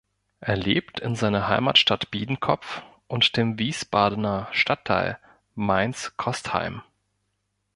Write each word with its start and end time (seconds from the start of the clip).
Er 0.39 0.55
lebt 0.57 0.99
in 0.99 1.13
seiner 1.13 1.47
Heimatstadt 1.47 2.09
Biedenkopf 2.09 2.81
und 3.05 3.37
dem 3.37 3.59
Wiesbadener 3.59 4.47
Stadtteil 4.51 5.19
Mainz-Kostheim. 5.53 6.81